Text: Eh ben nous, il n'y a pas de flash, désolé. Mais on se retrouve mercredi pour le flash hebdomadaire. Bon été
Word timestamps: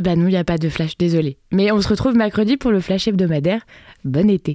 Eh 0.00 0.02
ben 0.02 0.18
nous, 0.18 0.28
il 0.28 0.30
n'y 0.30 0.38
a 0.38 0.44
pas 0.44 0.56
de 0.56 0.70
flash, 0.70 0.96
désolé. 0.96 1.36
Mais 1.52 1.70
on 1.72 1.82
se 1.82 1.88
retrouve 1.88 2.16
mercredi 2.16 2.56
pour 2.56 2.70
le 2.70 2.80
flash 2.80 3.06
hebdomadaire. 3.06 3.66
Bon 4.02 4.30
été 4.30 4.48